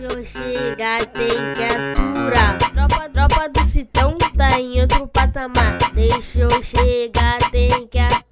[0.00, 2.56] Deixa eu chegar, tem que aturar.
[2.56, 5.76] Tropa, tropa do Citão tá em outro patamar.
[5.92, 8.29] Deixa eu chegar, tem que aturar.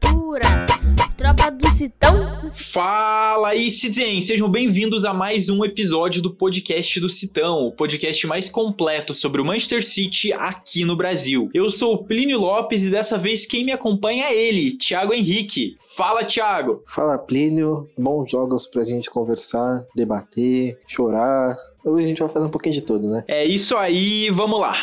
[1.78, 2.18] Citão.
[2.50, 4.20] Fala aí, Citizen!
[4.20, 9.40] Sejam bem-vindos a mais um episódio do podcast do Citão, o podcast mais completo sobre
[9.40, 11.48] o Manchester City aqui no Brasil.
[11.54, 15.76] Eu sou o Plínio Lopes e dessa vez quem me acompanha é ele, Thiago Henrique.
[15.96, 16.82] Fala, Thiago!
[16.84, 17.88] Fala, Plínio.
[17.96, 21.56] Bons jogos pra gente conversar, debater, chorar.
[21.86, 23.22] Hoje a gente vai fazer um pouquinho de tudo, né?
[23.28, 24.74] É isso aí, vamos lá!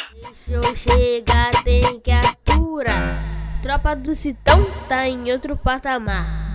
[0.48, 3.60] Deixa eu chegar, tem que aturar.
[3.62, 6.55] Tropa do Citão tá em outro patamar.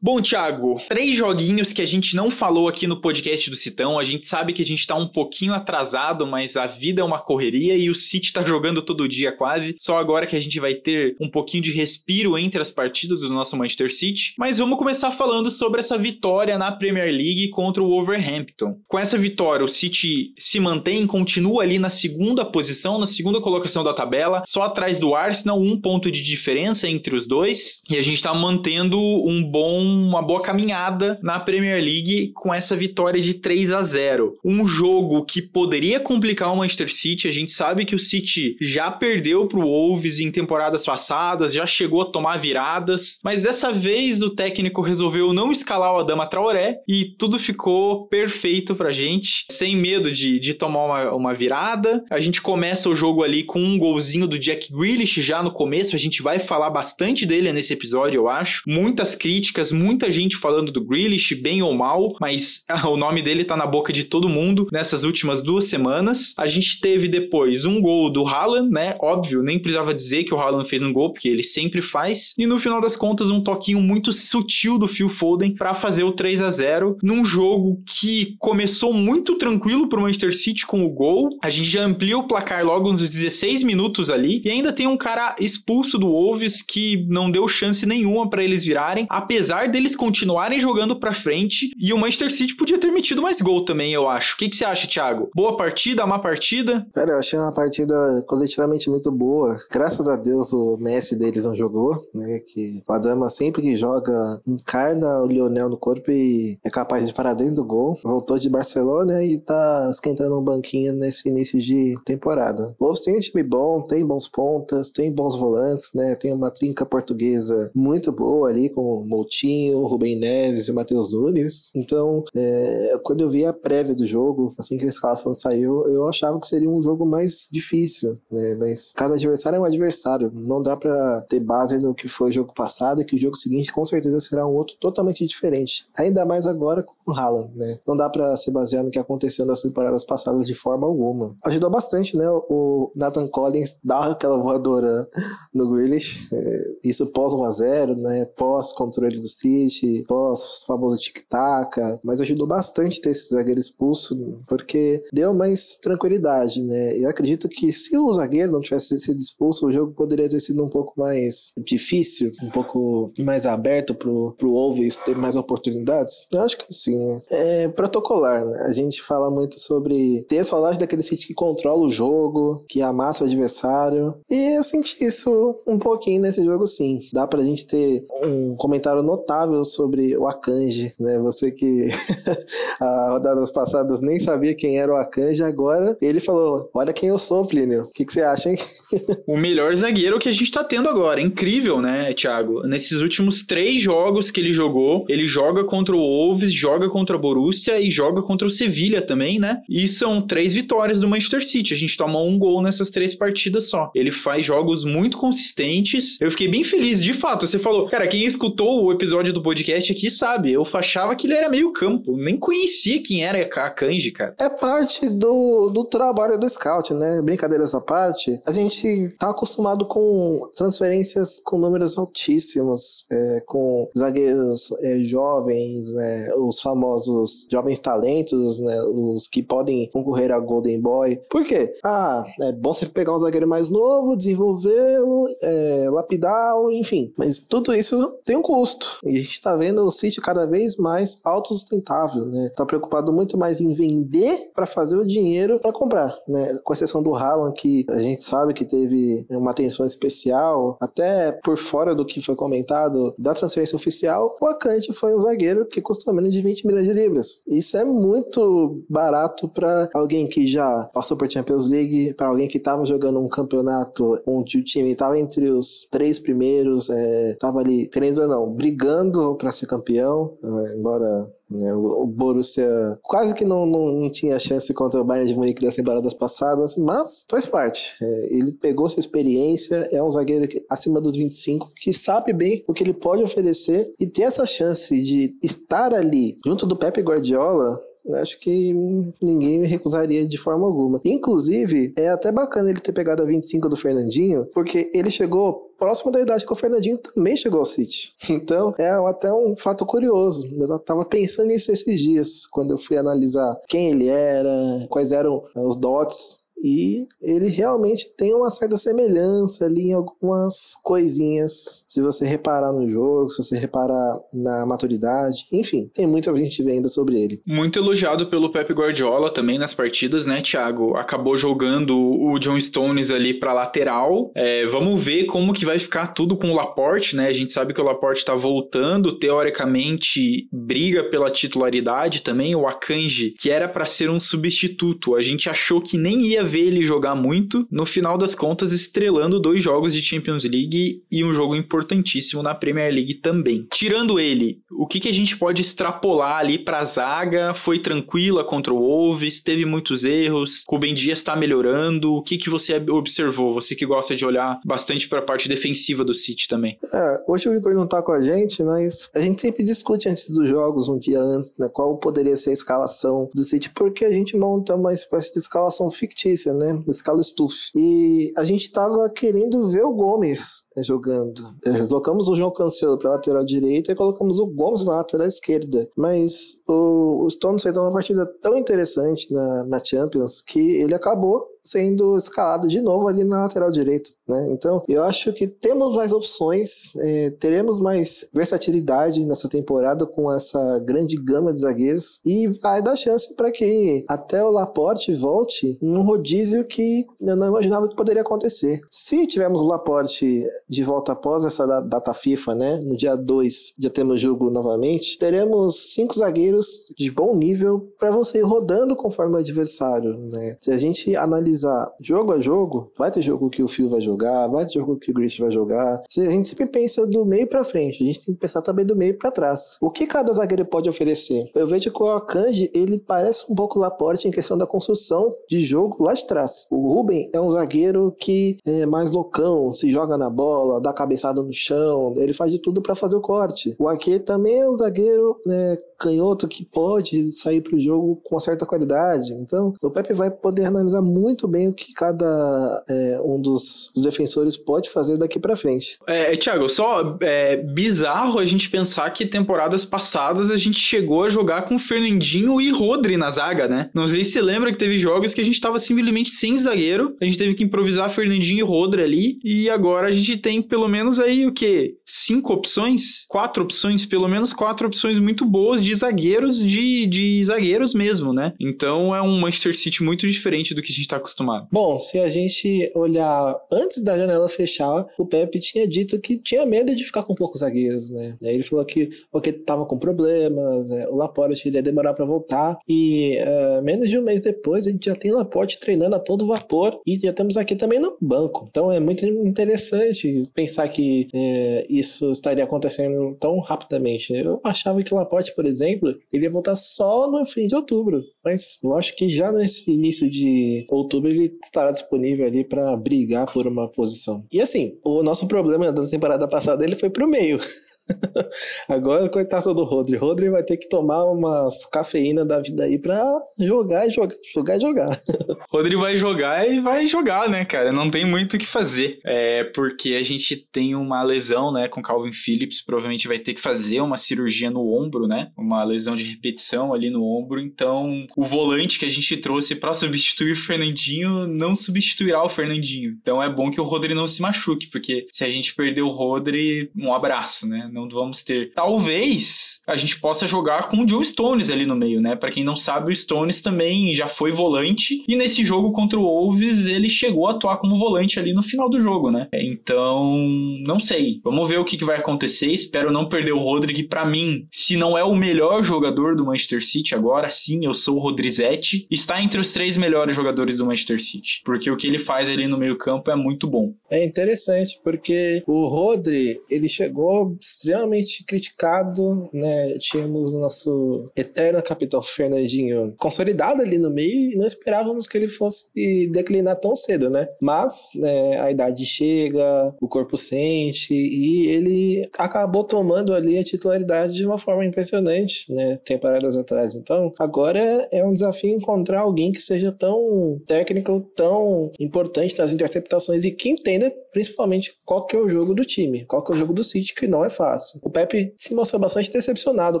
[0.04, 3.98] Bom, Thiago, três joguinhos que a gente não falou aqui no podcast do Citão.
[3.98, 7.18] A gente sabe que a gente tá um pouquinho atrasado, mas a vida é uma
[7.18, 9.74] correria e o City tá jogando todo dia quase.
[9.78, 13.30] Só agora que a gente vai ter um pouquinho de respiro entre as partidas do
[13.30, 14.34] nosso Manchester City.
[14.36, 18.76] Mas vamos começar falando sobre essa vitória na Premier League contra o Wolverhampton.
[18.86, 23.82] Com essa vitória, o City se mantém, continua ali na segunda posição, na segunda colocação
[23.82, 27.80] da tabela, só atrás do Arsenal, um ponto de diferença entre os dois.
[27.90, 32.76] E a gente tá mantendo um bom uma boa caminhada na Premier League com essa
[32.76, 34.38] vitória de 3 a 0.
[34.44, 37.28] Um jogo que poderia complicar o Manchester City.
[37.28, 41.66] A gente sabe que o City já perdeu para o Wolves em temporadas passadas, já
[41.66, 46.80] chegou a tomar viradas, mas dessa vez o técnico resolveu não escalar o Adama Traoré
[46.88, 52.04] e tudo ficou perfeito pra gente, sem medo de, de tomar uma, uma virada.
[52.10, 55.94] A gente começa o jogo ali com um golzinho do Jack Grealish já no começo,
[55.94, 58.62] a gente vai falar bastante dele nesse episódio, eu acho.
[58.66, 63.56] Muitas críticas, muita gente falando do Grealish, bem ou mal, mas o nome dele tá
[63.56, 66.32] na boca de todo mundo nessas últimas duas semanas.
[66.38, 68.96] A gente teve depois um gol do Haaland, né?
[69.00, 72.32] Óbvio, nem precisava dizer que o Haaland fez um gol, porque ele sempre faz.
[72.38, 76.12] E no final das contas, um toquinho muito sutil do Phil Foden para fazer o
[76.12, 81.28] 3 a 0 num jogo que começou muito tranquilo pro Manchester City com o gol.
[81.42, 84.96] A gente já amplia o placar logo nos 16 minutos ali e ainda tem um
[84.96, 90.60] cara expulso do Wolves que não deu chance nenhuma para eles virarem, apesar deles continuarem
[90.60, 94.34] jogando para frente e o Manchester City podia ter metido mais gol também, eu acho.
[94.34, 95.30] O que, que você acha, Thiago?
[95.34, 96.86] Boa partida, má partida?
[96.94, 97.94] Cara, eu achei uma partida
[98.26, 99.58] coletivamente muito boa.
[99.70, 102.40] Graças a Deus o Messi deles não jogou, né?
[102.46, 104.12] Que o Adama sempre que joga
[104.46, 107.98] encarna o Lionel no corpo e é capaz de parar dentro do gol.
[108.02, 112.74] Voltou de Barcelona e tá esquentando um banquinho nesse início de temporada.
[112.78, 116.14] O Wolves tem um time bom, tem bons pontas, tem bons volantes, né?
[116.16, 120.74] Tem uma trinca portuguesa muito boa ali com o Moutinho, o Rubem Neves e o
[120.74, 121.70] Matheus Nunes.
[121.74, 126.08] Então, é, quando eu vi a prévia do jogo, assim que a escalação saiu, eu
[126.08, 128.56] achava que seria um jogo mais difícil, né?
[128.58, 130.32] Mas cada adversário é um adversário.
[130.46, 133.36] Não dá para ter base no que foi o jogo passado e que o jogo
[133.36, 135.86] seguinte com certeza será um outro totalmente diferente.
[135.98, 137.78] Ainda mais agora com o Haaland, né?
[137.86, 141.36] Não dá para se basear no que aconteceu nas temporadas passadas de forma alguma.
[141.46, 142.28] Ajudou bastante, né?
[142.48, 145.08] O Nathan Collins dar aquela voadora
[145.52, 146.28] no Grealish.
[146.32, 148.24] É, isso pós 1x0, né?
[148.36, 151.80] Pós controle do City, pós famoso tic-tac.
[152.02, 156.98] Mas ajudou bastante ter esse zagueiro expulso, porque deu mais tranquilidade, né?
[156.98, 160.64] Eu acredito que se o zagueiro não tivesse sido expulso, o jogo poderia ter sido
[160.64, 166.24] um pouco mais difícil, um pouco mais aberto pro, pro Wolves ter mais oportunidades.
[166.32, 166.94] Eu acho que sim.
[167.30, 168.64] É protocolar, né?
[168.66, 173.24] A gente fala muito sobre ter saudade daquele City que controla o jogo, que amassa
[173.24, 174.14] o adversário.
[174.30, 177.00] E eu senti isso um pouquinho nesse jogo, sim.
[177.12, 179.33] Dá pra gente ter um comentário notável
[179.64, 181.18] sobre o Akanji, né?
[181.20, 181.88] Você que
[182.80, 187.18] a rodadas passadas nem sabia quem era o Akanji, agora ele falou: Olha quem eu
[187.18, 187.84] sou, Plínio.
[187.84, 188.56] O que, que você acha, hein?
[189.26, 191.20] o melhor zagueiro que a gente tá tendo agora.
[191.20, 192.62] Incrível, né, Thiago?
[192.66, 197.18] Nesses últimos três jogos que ele jogou, ele joga contra o Wolves, joga contra a
[197.18, 199.62] Borussia e joga contra o Sevilha também, né?
[199.68, 201.74] E são três vitórias do Manchester City.
[201.74, 203.90] A gente toma um gol nessas três partidas só.
[203.94, 206.20] Ele faz jogos muito consistentes.
[206.20, 207.46] Eu fiquei bem feliz, de fato.
[207.46, 211.34] Você falou, cara, quem escutou o episódio do podcast aqui sabe, eu achava que ele
[211.34, 212.16] era meio campo.
[212.16, 214.34] Nem conhecia quem era a Kanji, cara.
[214.38, 217.22] É parte do, do trabalho do scout, né?
[217.22, 218.40] Brincadeira essa parte.
[218.46, 226.34] A gente tá acostumado com transferências com números altíssimos, é, com zagueiros é, jovens, né?
[226.36, 228.82] Os famosos jovens talentos, né?
[228.82, 231.20] Os que podem concorrer a Golden Boy.
[231.28, 231.74] Por quê?
[231.84, 237.12] Ah, é bom você pegar um zagueiro mais novo, desenvolvê-lo, é, lapidá-lo, enfim.
[237.16, 238.98] Mas tudo isso tem um custo.
[239.04, 242.50] E E a gente tá vendo o City cada vez mais autossustentável, né?
[242.56, 246.58] Tá preocupado muito mais em vender para fazer o dinheiro para comprar, né?
[246.64, 251.56] Com exceção do Haaland, que a gente sabe que teve uma atenção especial, até por
[251.56, 256.12] fora do que foi comentado da transferência oficial, o Akanji foi um zagueiro que custou
[256.12, 257.42] menos de 20 milhões de libras.
[257.46, 262.58] Isso é muito barato para alguém que já passou por Champions League, para alguém que
[262.58, 267.86] estava jogando um campeonato onde o time estava entre os três primeiros, estava é, ali,
[267.86, 269.03] querendo ou não, brigando
[269.38, 271.74] para ser campeão, é, embora né?
[271.74, 275.76] O, Borussia quase que não, não, não, tinha chance contra o Bayern de Munique das
[275.76, 277.96] temporadas passadas, mas faz parte.
[278.02, 282.64] É, ele pegou essa experiência, é um zagueiro que, acima dos 25 que sabe bem
[282.66, 287.02] o que ele pode oferecer e ter essa chance de estar ali junto do Pepe
[287.02, 287.80] Guardiola
[288.16, 288.74] acho que
[289.22, 291.00] ninguém me recusaria de forma alguma.
[291.04, 296.10] Inclusive, é até bacana ele ter pegado a 25 do Fernandinho, porque ele chegou próximo
[296.10, 298.14] da idade que o Fernandinho também chegou ao City.
[298.44, 300.46] Então, é até um fato curioso.
[300.56, 304.50] Eu tava pensando nisso esses dias, quando eu fui analisar quem ele era,
[304.90, 311.84] quais eram os dots e ele realmente tem uma certa semelhança ali em algumas coisinhas.
[311.86, 316.88] Se você reparar no jogo, se você reparar na maturidade, enfim, tem muita gente vendo
[316.88, 317.42] sobre ele.
[317.46, 320.96] Muito elogiado pelo Pep Guardiola também nas partidas, né, Thiago?
[320.96, 324.32] Acabou jogando o John Stones ali para lateral.
[324.34, 327.28] É, vamos ver como que vai ficar tudo com o Laporte, né?
[327.28, 332.54] A gente sabe que o Laporte tá voltando, teoricamente briga pela titularidade também.
[332.54, 336.68] O Akanji, que era para ser um substituto, a gente achou que nem ia ver
[336.68, 341.34] ele jogar muito, no final das contas estrelando dois jogos de Champions League e um
[341.34, 343.66] jogo importantíssimo na Premier League também.
[343.72, 347.54] Tirando ele, o que, que a gente pode extrapolar ali para a zaga?
[347.54, 352.14] Foi tranquila contra o Wolves, teve muitos erros, Rubem Dias está melhorando.
[352.14, 353.52] O que, que você observou?
[353.54, 356.78] Você que gosta de olhar bastante para a parte defensiva do City também.
[356.92, 360.30] É, hoje o Igor não está com a gente, mas a gente sempre discute antes
[360.30, 364.10] dos jogos, um dia antes, né, qual poderia ser a escalação do City, porque a
[364.10, 366.80] gente monta uma espécie de escalação fictícia, né?
[366.88, 367.70] Escala stuff.
[367.74, 371.42] E a gente estava querendo ver o Gomes né, jogando.
[371.64, 375.88] É, colocamos o João Cancelo para lateral direita e colocamos o Gomes na lateral esquerda.
[375.96, 381.53] Mas o, o Stones fez uma partida tão interessante na, na Champions que ele acabou
[381.66, 384.48] sendo escalado de novo ali na lateral direito, né?
[384.50, 390.78] Então, eu acho que temos mais opções, é, teremos mais versatilidade nessa temporada com essa
[390.80, 396.02] grande gama de zagueiros e vai dar chance para que até o Laporte volte num
[396.02, 398.80] rodízio que eu não imaginava que poderia acontecer.
[398.90, 402.80] Se tivermos o Laporte de volta após essa data FIFA, né?
[402.84, 408.38] No dia 2 já temos jogo novamente, teremos cinco zagueiros de bom nível para você
[408.38, 410.56] ir rodando conforme o adversário, né?
[410.60, 414.00] Se a gente analisar analisar jogo a jogo, vai ter jogo que o Phil vai
[414.00, 416.02] jogar, vai ter jogo que o Grish vai jogar.
[416.18, 418.96] A gente sempre pensa do meio para frente, a gente tem que pensar também do
[418.96, 419.76] meio para trás.
[419.80, 421.50] O que cada zagueiro pode oferecer?
[421.54, 425.60] Eu vejo que o Akanji, ele parece um pouco Laporte em questão da construção de
[425.60, 426.66] jogo lá de trás.
[426.70, 431.42] O Ruben é um zagueiro que é mais loucão, se joga na bola, dá cabeçada
[431.42, 433.74] no chão, ele faz de tudo para fazer o corte.
[433.78, 438.34] O Ake também é um zagueiro né, canhoto que pode sair para o jogo com
[438.34, 439.32] uma certa qualidade.
[439.40, 444.56] Então, o Pepe vai poder analisar muito bem o que cada é, um dos, defensores
[444.56, 445.98] pode fazer daqui para frente.
[446.06, 451.28] É, Thiago, só é bizarro a gente pensar que temporadas passadas a gente chegou a
[451.28, 453.90] jogar com Fernandinho e Rodri na zaga, né?
[453.94, 457.16] Não sei se você lembra que teve jogos que a gente estava simplesmente sem zagueiro,
[457.20, 460.88] a gente teve que improvisar Fernandinho e Rodri ali, e agora a gente tem pelo
[460.88, 461.96] menos aí o que?
[462.04, 463.24] Cinco opções?
[463.28, 464.04] Quatro opções?
[464.04, 468.54] Pelo menos quatro opções muito boas de zagueiros de, de zagueiros mesmo, né?
[468.58, 471.68] Então é um Manchester City muito diferente do que a gente está acostumado.
[471.70, 476.64] Bom, se a gente olhar antes da janela fechar, o Pepe tinha dito que tinha
[476.64, 478.36] medo de ficar com poucos zagueiros, né?
[478.42, 482.78] Aí ele falou que porque tava com problemas, é, o Laporte ia demorar para voltar
[482.88, 486.46] e é, menos de um mês depois a gente já tem Laporte treinando a todo
[486.46, 488.66] vapor e já temos aqui também no banco.
[488.70, 494.32] Então é muito interessante pensar que é, isso estaria acontecendo tão rapidamente.
[494.32, 497.74] Eu achava que o Laporte, por exemplo exemplo, ele ia voltar só no fim de
[497.74, 498.22] outubro.
[498.44, 503.50] Mas eu acho que já nesse início de outubro ele estará disponível ali para brigar
[503.52, 504.44] por uma posição.
[504.52, 507.58] E assim, o nosso problema da temporada passada ele foi pro meio.
[508.88, 510.16] Agora, coitado do Rodri.
[510.16, 513.22] Rodri vai ter que tomar umas cafeína da vida aí pra
[513.60, 515.20] jogar, jogar, jogar, jogar.
[515.70, 517.92] Rodri vai jogar e vai jogar, né, cara?
[517.92, 519.18] Não tem muito o que fazer.
[519.24, 522.82] É porque a gente tem uma lesão, né, com Calvin Phillips.
[522.82, 525.50] Provavelmente vai ter que fazer uma cirurgia no ombro, né?
[525.56, 527.60] Uma lesão de repetição ali no ombro.
[527.60, 533.16] Então, o volante que a gente trouxe para substituir o Fernandinho não substituirá o Fernandinho.
[533.20, 536.10] Então, é bom que o Rodri não se machuque, porque se a gente perder o
[536.10, 537.88] Rodri, um abraço, né?
[537.94, 538.72] Não vamos ter.
[538.74, 542.34] Talvez a gente possa jogar com o Joe Stones ali no meio, né?
[542.34, 546.24] Para quem não sabe, o Stones também já foi volante e nesse jogo contra o
[546.24, 549.48] Wolves ele chegou a atuar como volante ali no final do jogo, né?
[549.54, 550.36] Então,
[550.84, 551.40] não sei.
[551.44, 552.66] Vamos ver o que, vai acontecer.
[552.66, 554.08] Espero não perder o Rodrigo.
[554.08, 558.16] Para mim, se não é o melhor jogador do Manchester City agora, sim, eu sou
[558.16, 559.06] o Rodrizete.
[559.08, 562.66] Está entre os três melhores jogadores do Manchester City, porque o que ele faz ali
[562.66, 563.94] no meio campo é muito bom.
[564.10, 569.96] É interessante porque o Rodri ele chegou extremamente criticado, né?
[569.98, 575.48] Tínhamos o nosso eterno capitão Fernandinho consolidado ali no meio e não esperávamos que ele
[575.48, 575.86] fosse
[576.30, 577.48] declinar tão cedo, né?
[577.60, 584.32] Mas né, a idade chega, o corpo sente e ele acabou tomando ali a titularidade
[584.32, 585.98] de uma forma impressionante, né?
[586.04, 586.94] Temporadas atrás.
[586.94, 593.44] Então, agora é um desafio encontrar alguém que seja tão técnico, tão importante nas interceptações
[593.44, 596.58] e que entenda principalmente qual que é o jogo do time, qual que é o
[596.58, 597.73] jogo do City, que não é fácil.
[598.02, 600.00] O Pepe se mostrou bastante decepcionado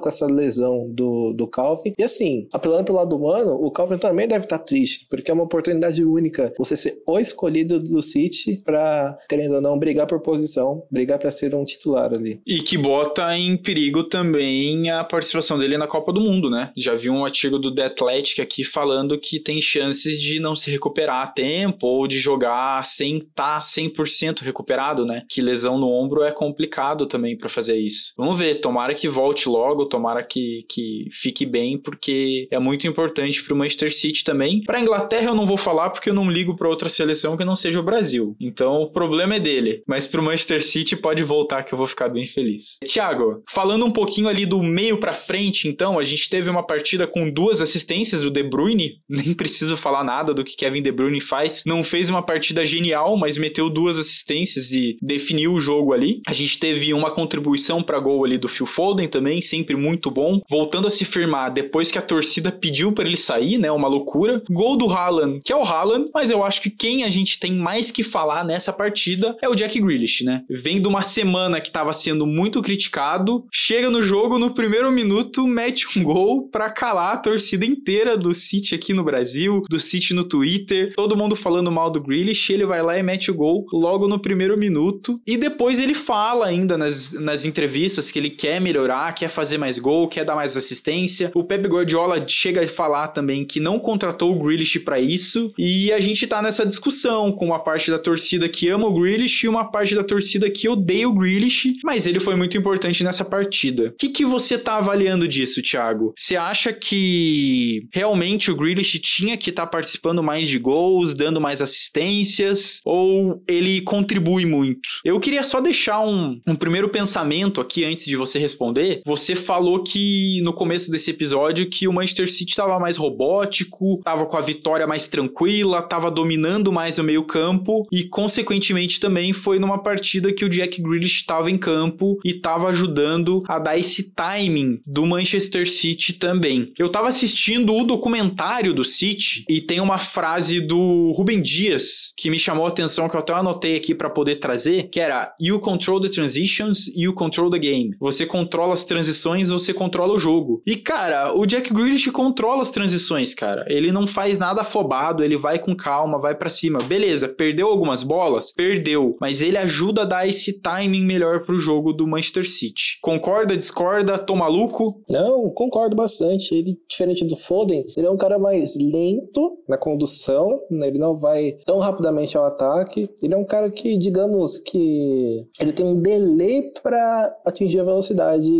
[0.00, 1.92] com essa lesão do, do Calvin.
[1.98, 5.44] E assim, apelando pelo lado humano, o Calvin também deve estar triste, porque é uma
[5.44, 10.84] oportunidade única você ser o escolhido do City para, querendo ou não, brigar por posição,
[10.90, 12.40] brigar para ser um titular ali.
[12.46, 16.72] E que bota em perigo também a participação dele na Copa do Mundo, né?
[16.76, 20.70] Já vi um artigo do The Athletic aqui falando que tem chances de não se
[20.70, 25.22] recuperar a tempo ou de jogar sem estar tá 100% recuperado, né?
[25.28, 28.12] Que lesão no ombro é complicado também para fazer isso.
[28.16, 33.42] Vamos ver, tomara que volte logo, tomara que, que fique bem, porque é muito importante
[33.42, 34.62] para o Manchester City também.
[34.64, 37.56] Para Inglaterra eu não vou falar porque eu não ligo para outra seleção que não
[37.56, 38.36] seja o Brasil.
[38.40, 41.86] Então o problema é dele, mas para o Manchester City pode voltar que eu vou
[41.86, 42.78] ficar bem feliz.
[42.84, 47.06] Thiago, falando um pouquinho ali do meio para frente, então, a gente teve uma partida
[47.06, 51.20] com duas assistências do De Bruyne, nem preciso falar nada do que Kevin De Bruyne
[51.20, 51.62] faz.
[51.66, 56.20] Não fez uma partida genial, mas meteu duas assistências e definiu o jogo ali.
[56.26, 60.40] A gente teve uma contribuição para gol ali do Phil Foden também, sempre muito bom,
[60.48, 63.70] voltando a se firmar depois que a torcida pediu para ele sair, né?
[63.70, 64.42] Uma loucura.
[64.50, 67.52] Gol do Haaland, que é o Haaland, mas eu acho que quem a gente tem
[67.52, 70.42] mais que falar nessa partida é o Jack Grealish, né?
[70.48, 75.46] Vem de uma semana que estava sendo muito criticado, chega no jogo no primeiro minuto,
[75.46, 80.14] mete um gol para calar a torcida inteira do City aqui no Brasil, do City
[80.14, 83.66] no Twitter, todo mundo falando mal do Grealish, ele vai lá e mete o gol
[83.72, 85.20] logo no primeiro minuto.
[85.26, 89.78] E depois ele fala ainda nas, nas entrevistas que ele quer melhorar, quer fazer mais
[89.78, 91.30] gol, quer dar mais assistência.
[91.34, 95.52] O Pep Guardiola chega a falar também que não contratou o Grealish para isso.
[95.58, 99.44] E a gente tá nessa discussão com uma parte da torcida que ama o Grealish
[99.44, 103.24] e uma parte da torcida que odeia o Grealish, mas ele foi muito importante nessa
[103.24, 103.88] partida.
[103.88, 106.12] O que, que você tá avaliando disso, Thiago?
[106.16, 111.40] Você acha que realmente o Grealish tinha que estar tá participando mais de gols, dando
[111.40, 114.88] mais assistências, ou ele contribui muito?
[115.04, 119.00] Eu queria só deixar um, um primeiro pensamento aqui antes de você responder.
[119.04, 124.26] Você falou que no começo desse episódio que o Manchester City estava mais robótico, estava
[124.26, 129.78] com a vitória mais tranquila, estava dominando mais o meio-campo e, consequentemente, também foi numa
[129.78, 134.80] partida que o Jack Grealish estava em campo e estava ajudando a dar esse timing
[134.86, 136.72] do Manchester City também.
[136.78, 142.30] Eu estava assistindo o documentário do City e tem uma frase do Rubem Dias que
[142.30, 145.58] me chamou a atenção, que eu até anotei aqui para poder trazer, que era You
[145.60, 147.94] control the transitions, you control the game.
[148.00, 150.62] Você controla as transições, você controla o jogo.
[150.66, 153.64] E, cara, o Jack Grealish controla as transições, cara.
[153.68, 156.78] Ele não faz nada afobado, ele vai com calma, vai para cima.
[156.80, 158.52] Beleza, perdeu algumas bolas?
[158.52, 159.16] Perdeu.
[159.20, 162.98] Mas ele ajuda a dar esse timing melhor pro jogo do Manchester City.
[163.00, 165.02] Concorda, discorda, tô maluco?
[165.08, 166.54] Não, concordo bastante.
[166.54, 170.88] Ele, diferente do Foden, ele é um cara mais lento na condução, né?
[170.88, 173.08] ele não vai tão rapidamente ao ataque.
[173.22, 177.03] Ele é um cara que, digamos que ele tem um delay para
[177.44, 178.50] atingir a velocidade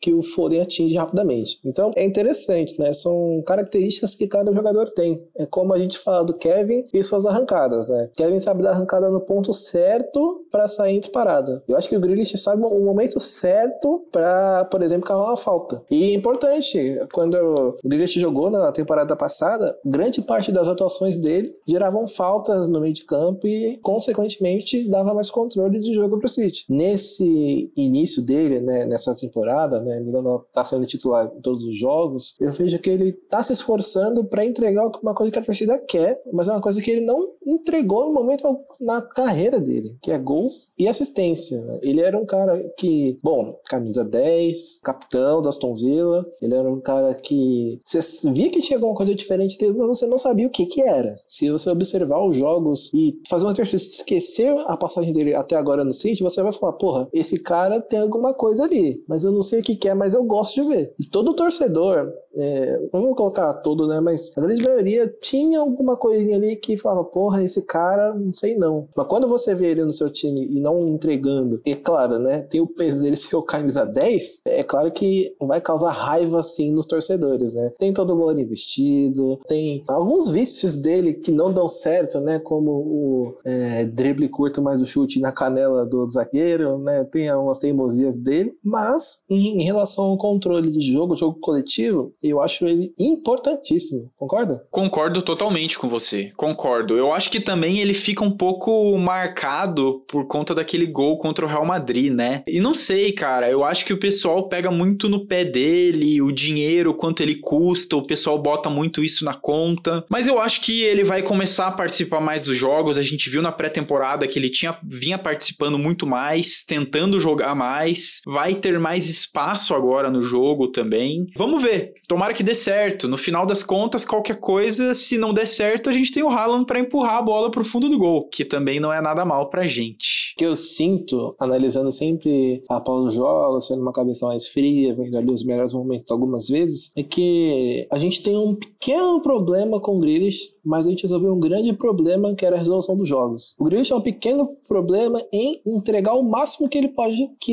[0.00, 1.58] que o Foden atinge rapidamente.
[1.64, 2.92] Então é interessante, né?
[2.92, 5.22] São características que cada jogador tem.
[5.36, 8.10] É como a gente fala do Kevin e suas arrancadas, né?
[8.16, 11.62] Kevin sabe dar arrancada no ponto certo para sair disparada.
[11.66, 15.82] Eu acho que o Grealish sabe o momento certo para, por exemplo, cavar uma falta.
[15.90, 16.78] E é importante,
[17.12, 22.80] quando o Grealish jogou na temporada passada, grande parte das atuações dele geravam faltas no
[22.80, 26.66] meio de campo e, consequentemente, dava mais controle de jogo para o City.
[26.68, 27.91] Nesse início
[28.22, 32.52] dele, né, nessa temporada, né, ele não está sendo titular em todos os jogos, eu
[32.52, 36.48] vejo que ele está se esforçando para entregar uma coisa que a torcida quer, mas
[36.48, 38.44] é uma coisa que ele não entregou no momento
[38.80, 41.60] na carreira dele, que é gol gols e assistência.
[41.62, 41.78] Né?
[41.82, 46.80] Ele era um cara que, bom, camisa 10, capitão do Aston Villa, ele era um
[46.80, 50.50] cara que você via que tinha alguma coisa diferente dele, mas você não sabia o
[50.50, 51.14] que que era.
[51.26, 55.56] Se você observar os jogos e fazer um exercício de esquecer a passagem dele até
[55.56, 59.32] agora no City, você vai falar, porra, esse cara tem alguma coisa ali, mas eu
[59.32, 60.94] não sei o que que é, mas eu gosto de ver.
[60.98, 65.96] E todo torcedor, é, não vou colocar todo, né, mas a grande maioria tinha alguma
[65.96, 68.88] coisinha ali que falava, porra, esse cara, não sei não.
[68.96, 72.60] Mas quando você vê ele no seu time e não entregando, e claro, né, tem
[72.60, 76.86] o peso dele ser o camisa 10, é claro que vai causar raiva assim nos
[76.86, 77.72] torcedores, né?
[77.78, 82.70] Tem todo o valor investido, tem alguns vícios dele que não dão certo, né, como
[82.70, 87.04] o é, drible curto mais o chute na canela do zagueiro, né?
[87.04, 92.66] Tem algumas teimosias dele, mas em, relação ao controle de jogo, jogo coletivo, eu acho
[92.66, 94.10] ele importantíssimo.
[94.16, 94.64] Concorda?
[94.70, 96.30] Concordo totalmente com você.
[96.36, 96.96] Concordo.
[96.96, 101.48] Eu acho que também ele fica um pouco marcado por conta daquele gol contra o
[101.48, 102.42] Real Madrid, né?
[102.46, 103.50] E não sei, cara.
[103.50, 107.96] Eu acho que o pessoal pega muito no pé dele, o dinheiro, quanto ele custa,
[107.96, 110.04] o pessoal bota muito isso na conta.
[110.08, 112.98] Mas eu acho que ele vai começar a participar mais dos jogos.
[112.98, 118.20] A gente viu na pré-temporada que ele tinha vinha participando muito mais, tentando jogar mais.
[118.26, 121.26] Vai ter mais espaço agora no jogo também.
[121.36, 121.94] Vamos ver.
[122.08, 123.06] Tomara que dê certo.
[123.06, 126.66] No final das contas, qualquer coisa, se não der certo, a gente tem o Haaland
[126.66, 129.66] para empurrar a bola pro fundo do gol, que também não é nada mal pra
[129.66, 130.32] gente.
[130.34, 135.16] O que eu sinto, analisando sempre após os jogos, sendo uma cabeça mais fria, vendo
[135.16, 139.96] ali os melhores momentos algumas vezes, é que a gente tem um pequeno problema com
[139.96, 143.54] o Grealish, mas a gente resolveu um grande problema que era a resolução dos jogos.
[143.58, 147.51] O Grealish é um pequeno problema em entregar o máximo que ele pode, que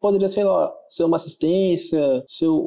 [0.00, 2.58] poderia, sei lá, ser uma assistência, ser o,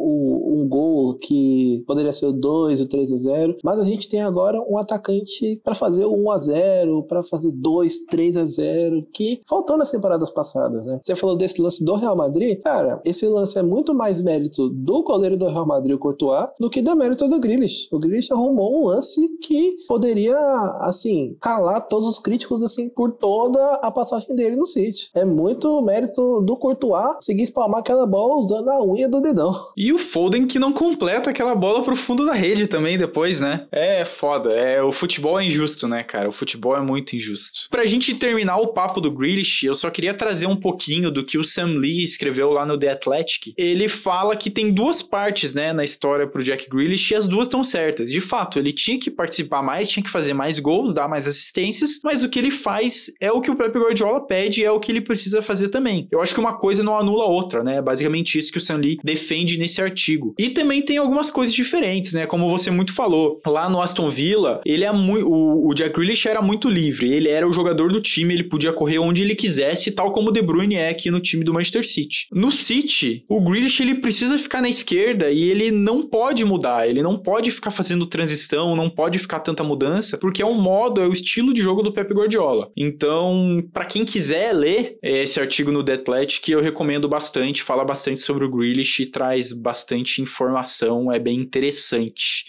[0.62, 4.22] um gol que poderia ser o 2, o 3 a 0, mas a gente tem
[4.22, 9.08] agora um atacante para fazer o 1 a 0, para fazer 2, 3 a 0,
[9.14, 11.00] que faltou nas temporadas passadas, né?
[11.02, 15.04] Você falou desse lance do Real Madrid, cara, esse lance é muito mais mérito do
[15.04, 17.88] goleiro do Real Madrid, o Courtois, do que do mérito do Grealish.
[17.92, 20.38] O Grealish arrumou um lance que poderia,
[20.80, 25.10] assim, calar todos os críticos, assim, por toda a passagem dele no City.
[25.14, 29.54] É muito mérito do Courtois conseguir espalmar aquela bola usando a unha do dedão.
[29.78, 33.66] E o Foden que não completa aquela bola pro fundo da rede também depois, né?
[33.72, 34.54] É foda.
[34.54, 36.28] É, o futebol é injusto, né, cara?
[36.28, 37.68] O futebol é muito injusto.
[37.72, 41.38] Pra gente terminar o papo do Grealish, eu só queria trazer um pouquinho do que
[41.38, 43.54] o Sam Lee escreveu lá no The Athletic.
[43.58, 47.48] Ele fala que tem duas partes, né, na história pro Jack Grealish e as duas
[47.48, 48.12] estão certas.
[48.12, 52.02] De fato, ele tinha que participar mais, tinha que fazer mais gols, dar mais assistências,
[52.04, 54.92] mas o que ele faz é o que o Pep Guardiola pede, é o que
[54.92, 56.08] ele precisa fazer também.
[56.12, 57.82] Eu acho que uma coisa não anula a outra, né?
[57.82, 60.34] Basicamente basicamente isso que o Sam Lee defende nesse artigo.
[60.38, 62.26] E também tem algumas coisas diferentes, né?
[62.26, 63.40] Como você muito falou.
[63.46, 65.30] Lá no Aston Villa, ele é muito.
[65.32, 67.12] O, Jack Grealish era muito livre.
[67.12, 70.32] Ele era o jogador do time, ele podia correr onde ele quisesse, tal como o
[70.32, 72.28] De Bruyne é aqui no time do Manchester City.
[72.32, 76.88] No City, o Grealish ele precisa ficar na esquerda e ele não pode mudar.
[76.88, 81.02] Ele não pode ficar fazendo transição, não pode ficar tanta mudança, porque é um modo,
[81.02, 82.70] é o estilo de jogo do Pep Guardiola.
[82.76, 87.64] Então, para quem quiser ler esse artigo no The Athletic, eu recomendo bastante.
[87.64, 92.46] Fala bastante sobre o Grealish e traz bastante informação, é bem interessante.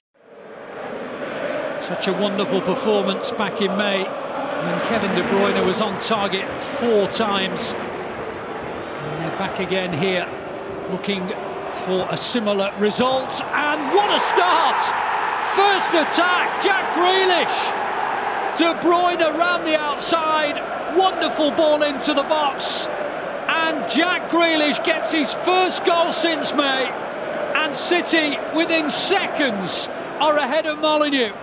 [1.81, 6.45] Such a wonderful performance back in May when Kevin De Bruyne was on target
[6.79, 7.75] four times.
[7.75, 10.29] And they're back again here
[10.93, 11.27] looking
[11.85, 13.43] for a similar result.
[13.53, 14.79] And what a start!
[15.57, 17.59] First attack, Jack Grealish.
[18.57, 20.55] De Bruyne around the outside.
[20.97, 22.87] Wonderful ball into the box.
[23.55, 26.89] And Jack Grealish gets his first goal since May.
[27.55, 29.89] And City, within seconds,
[30.21, 31.35] are ahead of Molyneux.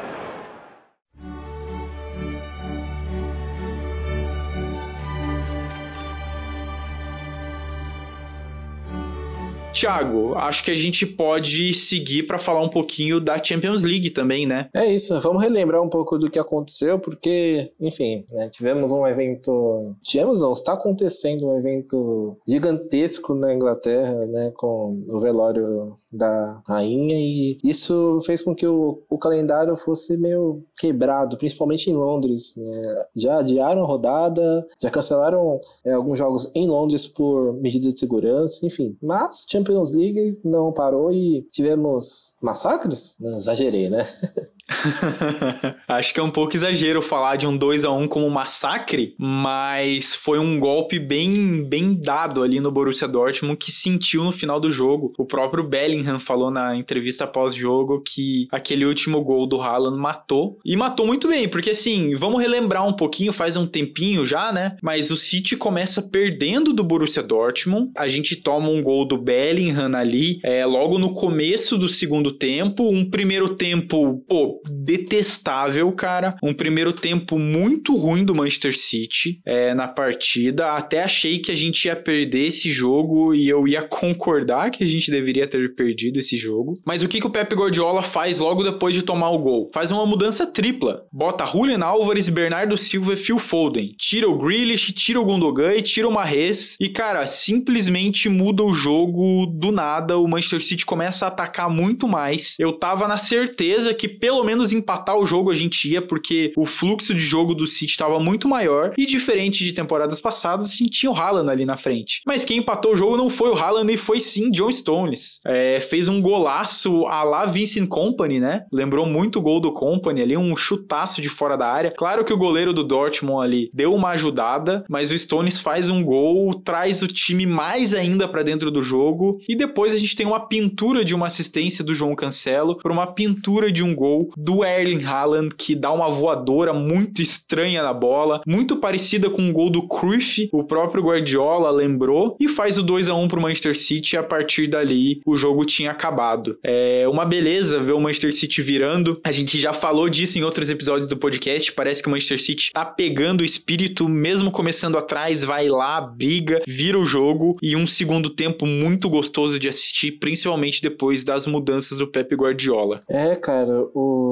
[9.79, 14.45] Thiago, acho que a gente pode seguir para falar um pouquinho da Champions League também,
[14.45, 14.69] né?
[14.75, 19.95] É isso, vamos relembrar um pouco do que aconteceu, porque, enfim, né, tivemos um evento.
[20.03, 27.15] Tivemos, não, está acontecendo um evento gigantesco na Inglaterra, né, com o velório da rainha,
[27.15, 32.53] e isso fez com que o, o calendário fosse meio quebrado, principalmente em Londres.
[32.57, 33.05] Né?
[33.15, 38.65] Já adiaram a rodada, já cancelaram é, alguns jogos em Londres por medida de segurança,
[38.65, 38.97] enfim.
[39.01, 43.15] Mas Champions League não parou e tivemos massacres?
[43.19, 44.05] Não exagerei, né?
[45.87, 50.15] Acho que é um pouco exagero falar de um 2 a 1 como massacre, mas
[50.15, 54.69] foi um golpe bem, bem dado ali no Borussia Dortmund que sentiu no final do
[54.69, 55.13] jogo.
[55.17, 60.59] O próprio Bellingham falou na entrevista pós-jogo que aquele último gol do Haaland matou.
[60.63, 64.77] E matou muito bem, porque assim, vamos relembrar um pouquinho, faz um tempinho já, né?
[64.81, 67.91] Mas o City começa perdendo do Borussia Dortmund.
[67.97, 72.89] A gente toma um gol do Bellingham ali, é, logo no começo do segundo tempo.
[72.89, 76.35] Um primeiro tempo, pô, detestável, cara.
[76.41, 80.71] Um primeiro tempo muito ruim do Manchester City é, na partida.
[80.71, 84.87] Até achei que a gente ia perder esse jogo e eu ia concordar que a
[84.87, 86.73] gente deveria ter perdido esse jogo.
[86.85, 89.69] Mas o que, que o Pep Guardiola faz logo depois de tomar o gol?
[89.73, 91.03] Faz uma mudança tripla.
[91.11, 93.93] Bota Julian Álvares, Bernardo Silva e Phil Foden.
[93.97, 96.75] Tira o Grealish, tira o Gundogan e tira o Mahrez.
[96.79, 100.17] E, cara, simplesmente muda o jogo do nada.
[100.17, 102.55] O Manchester City começa a atacar muito mais.
[102.59, 106.65] Eu tava na certeza que pelo menos empatar o jogo a gente ia, porque o
[106.65, 108.93] fluxo de jogo do City estava muito maior.
[108.97, 112.21] E diferente de temporadas passadas, a gente tinha o Haaland ali na frente.
[112.25, 115.39] Mas quem empatou o jogo não foi o Haaland e foi sim John Stones.
[115.45, 118.65] É, fez um golaço a lá Vincent Company, né?
[118.71, 121.93] Lembrou muito o gol do Company ali, um chutaço de fora da área.
[121.95, 126.03] Claro que o goleiro do Dortmund ali deu uma ajudada, mas o Stones faz um
[126.03, 130.25] gol, traz o time mais ainda para dentro do jogo e depois a gente tem
[130.25, 134.63] uma pintura de uma assistência do João Cancelo por uma pintura de um gol do
[134.63, 139.69] Erling Haaland que dá uma voadora muito estranha na bola, muito parecida com o gol
[139.69, 144.15] do Cruyff, o próprio Guardiola lembrou e faz o 2 a 1 pro Manchester City
[144.15, 146.57] e a partir dali o jogo tinha acabado.
[146.63, 149.19] É uma beleza ver o Manchester City virando.
[149.23, 151.71] A gente já falou disso em outros episódios do podcast.
[151.73, 156.59] Parece que o Manchester City tá pegando o espírito, mesmo começando atrás, vai lá, briga,
[156.65, 161.97] vira o jogo e um segundo tempo muito gostoso de assistir, principalmente depois das mudanças
[161.97, 163.01] do Pep Guardiola.
[163.09, 164.28] É, cara, o...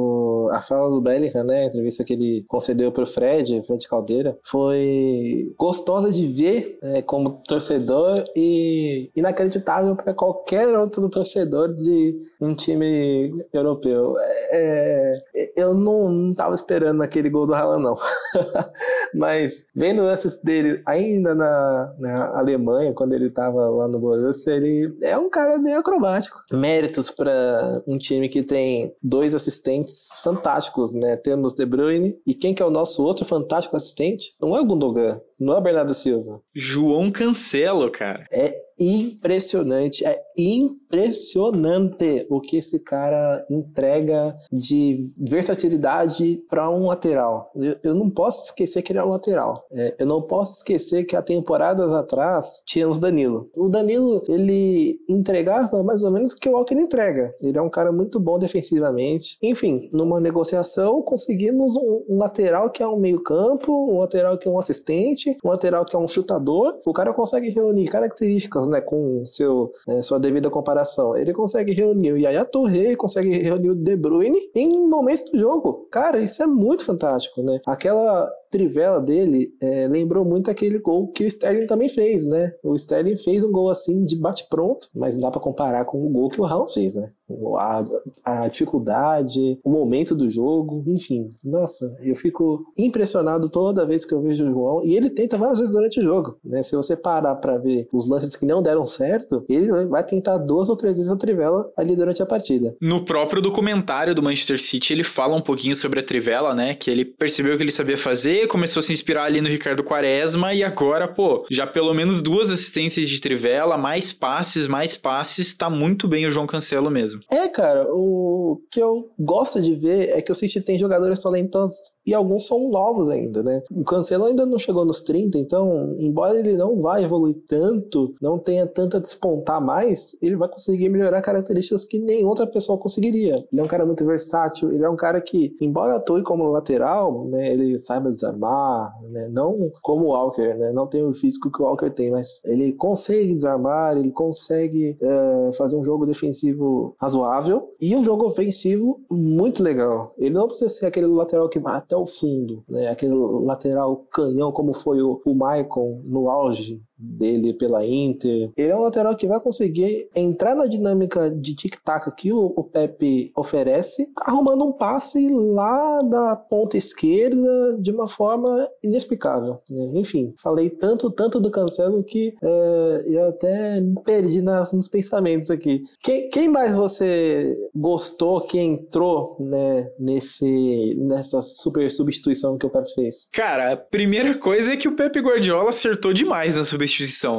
[0.51, 5.53] a fala do Bellingham, né, a entrevista que ele concedeu pro Fred, Fred Caldeira, foi
[5.57, 13.45] gostosa de ver é, como torcedor e inacreditável para qualquer outro torcedor de um time
[13.53, 14.13] europeu.
[14.51, 15.17] É,
[15.55, 17.95] eu não, não tava esperando aquele gol do Haaland, não.
[19.13, 24.95] Mas vendo lances dele ainda na, na Alemanha, quando ele tava lá no Borussia, ele
[25.01, 26.39] é um cara bem acrobático.
[26.51, 29.86] Méritos para um time que tem dois assistentes
[30.23, 31.15] fantásticos, né?
[31.15, 34.35] Temos De Bruyne e quem que é o nosso outro fantástico assistente?
[34.41, 36.41] Não é o Gundogan, não é Bernardo Silva.
[36.55, 38.25] João Cancelo, cara.
[38.31, 47.51] É impressionante, é impressionante o que esse cara entrega de versatilidade para um lateral.
[47.55, 49.65] Eu, eu, não posso esquecer que ele é um lateral.
[49.71, 53.49] É, eu não posso esquecer que há temporadas atrás tínhamos Danilo.
[53.55, 57.33] O Danilo, ele entregava mais ou menos o que o Walker entrega.
[57.41, 59.37] Ele é um cara muito bom defensivamente.
[59.41, 64.47] Enfim, numa negociação conseguimos um, um lateral que é um meio campo, um lateral que
[64.47, 66.77] é um assistente, um lateral que é um chutador.
[66.85, 71.15] O cara consegue reunir características né, com seu, é, sua devida comparação.
[71.15, 75.87] Ele consegue reunir o Yaya Touré, consegue reunir o De Bruyne em momentos do jogo.
[75.91, 77.59] Cara, isso é muito fantástico, né?
[77.65, 82.51] Aquela trivela dele é, lembrou muito aquele gol que o Sterling também fez, né?
[82.63, 86.09] O Sterling fez um gol assim de bate-pronto, mas não dá para comparar com o
[86.09, 87.11] gol que o Raul fez, né?
[87.57, 87.83] A,
[88.23, 91.29] a, dificuldade, o momento do jogo, enfim.
[91.43, 94.81] Nossa, eu fico impressionado toda vez que eu vejo o João.
[94.83, 96.63] E ele tenta várias vezes durante o jogo, né?
[96.63, 100.69] Se você parar para ver os lances que não deram certo, ele vai tentar duas
[100.69, 102.73] ou três vezes a trivela ali durante a partida.
[102.81, 106.75] No próprio documentário do Manchester City, ele fala um pouquinho sobre a trivela, né?
[106.75, 110.53] Que ele percebeu que ele sabia fazer começou a se inspirar ali no Ricardo Quaresma
[110.53, 115.69] e agora, pô, já pelo menos duas assistências de trivela, mais passes, mais passes, tá
[115.69, 117.21] muito bem o João Cancelo mesmo.
[117.31, 121.77] É, cara, o que eu gosto de ver é que o City tem jogadores talentosos
[122.05, 123.61] e alguns são novos ainda, né?
[123.71, 128.37] O Cancelo ainda não chegou nos 30, então, embora ele não vá evoluir tanto, não
[128.37, 133.35] tenha tanto a despontar mais, ele vai conseguir melhorar características que nem outra pessoa conseguiria.
[133.51, 137.27] Ele é um cara muito versátil, ele é um cara que, embora atue como lateral,
[137.27, 139.27] né, ele saiba desarmar né?
[139.31, 140.71] Não como o Walker, né?
[140.71, 145.51] Não tem o físico que o Walker tem, mas ele consegue desarmar, ele consegue é,
[145.57, 150.13] fazer um jogo defensivo razoável e um jogo ofensivo muito legal.
[150.17, 152.89] Ele não precisa ser aquele lateral que vai até o fundo, né?
[152.89, 158.51] Aquele lateral canhão como foi o, o Maicon no auge dele pela Inter.
[158.57, 162.63] Ele é um lateral que vai conseguir entrar na dinâmica de tic-tac que o, o
[162.63, 169.59] Pepe oferece, arrumando um passe lá da ponta esquerda de uma forma inexplicável.
[169.69, 169.91] Né?
[169.95, 175.49] Enfim, falei tanto, tanto do Cancelo que é, eu até me perdi nas, nos pensamentos
[175.49, 175.83] aqui.
[176.01, 182.93] Quem, quem mais você gostou que entrou né, nesse, nessa super substituição que o Pepe
[182.93, 183.29] fez?
[183.31, 186.86] Cara, a primeira coisa é que o Pepe Guardiola acertou demais na substituição,